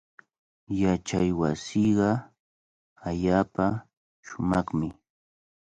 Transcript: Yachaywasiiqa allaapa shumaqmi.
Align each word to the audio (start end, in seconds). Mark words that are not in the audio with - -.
Yachaywasiiqa 0.81 2.09
allaapa 3.07 3.65
shumaqmi. 4.27 4.87